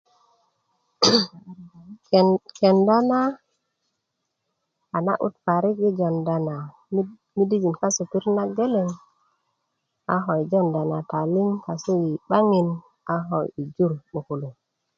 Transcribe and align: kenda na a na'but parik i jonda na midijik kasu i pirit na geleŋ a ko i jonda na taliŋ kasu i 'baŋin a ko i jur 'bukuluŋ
kenda 2.57 2.95
na 3.09 3.21
a 4.95 4.97
na'but 5.05 5.33
parik 5.45 5.77
i 5.87 5.89
jonda 5.97 6.35
na 6.47 6.55
midijik 7.35 7.75
kasu 7.81 8.01
i 8.05 8.09
pirit 8.11 8.33
na 8.37 8.43
geleŋ 8.55 8.89
a 10.13 10.15
ko 10.23 10.31
i 10.41 10.43
jonda 10.51 10.81
na 10.91 10.99
taliŋ 11.11 11.49
kasu 11.65 11.93
i 12.09 12.11
'baŋin 12.25 12.67
a 13.13 13.15
ko 13.27 13.37
i 13.61 13.63
jur 13.75 13.91
'bukuluŋ 14.09 14.53